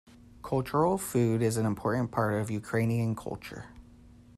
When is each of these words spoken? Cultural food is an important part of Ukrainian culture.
Cultural 0.41 0.97
food 0.97 1.43
is 1.43 1.57
an 1.57 1.65
important 1.67 2.09
part 2.09 2.33
of 2.33 2.49
Ukrainian 2.49 3.15
culture. 3.15 3.65